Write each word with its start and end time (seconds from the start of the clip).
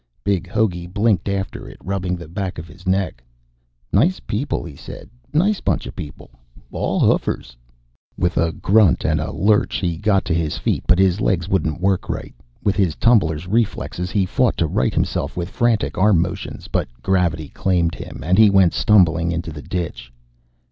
Big 0.23 0.47
Hogey 0.49 0.87
blinked 0.87 1.29
after 1.29 1.69
it, 1.69 1.77
rubbing 1.83 2.15
the 2.15 2.27
back 2.27 2.57
of 2.57 2.67
his 2.67 2.87
neck. 2.87 3.23
"Nice 3.93 4.19
people," 4.19 4.63
he 4.63 4.75
said. 4.75 5.11
"Nice 5.31 5.61
buncha 5.61 5.91
people. 5.95 6.31
All 6.71 6.99
hoofers." 6.99 7.55
With 8.17 8.35
a 8.35 8.51
grunt 8.51 9.05
and 9.05 9.21
a 9.21 9.31
lurch, 9.31 9.75
he 9.75 9.97
got 9.97 10.25
to 10.25 10.33
his 10.33 10.57
feet, 10.57 10.83
but 10.87 10.97
his 10.97 11.21
legs 11.21 11.47
wouldn't 11.47 11.79
work 11.81 12.09
right. 12.09 12.33
With 12.63 12.77
his 12.77 12.95
tumbler's 12.95 13.45
reflexes, 13.45 14.09
he 14.09 14.25
fought 14.25 14.57
to 14.57 14.65
right 14.65 14.91
himself 14.95 15.37
with 15.37 15.49
frantic 15.51 15.99
arm 15.99 16.19
motions, 16.19 16.67
but 16.67 16.87
gravity 17.03 17.49
claimed 17.49 17.93
him, 17.93 18.23
and 18.23 18.39
he 18.39 18.49
went 18.49 18.73
stumbling 18.73 19.31
into 19.31 19.51
the 19.51 19.61
ditch. 19.61 20.11